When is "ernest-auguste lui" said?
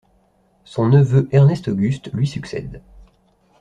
1.31-2.25